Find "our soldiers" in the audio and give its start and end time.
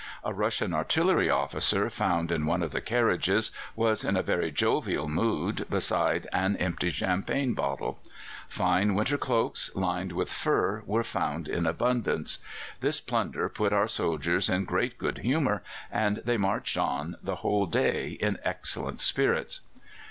13.73-14.49